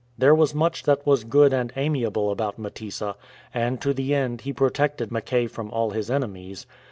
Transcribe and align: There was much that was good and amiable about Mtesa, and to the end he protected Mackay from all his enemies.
There 0.17 0.33
was 0.33 0.55
much 0.55 0.81
that 0.85 1.05
was 1.05 1.23
good 1.23 1.53
and 1.53 1.71
amiable 1.75 2.31
about 2.31 2.59
Mtesa, 2.59 3.13
and 3.53 3.79
to 3.81 3.93
the 3.93 4.15
end 4.15 4.41
he 4.41 4.51
protected 4.51 5.11
Mackay 5.11 5.45
from 5.45 5.69
all 5.69 5.91
his 5.91 6.09
enemies. 6.09 6.65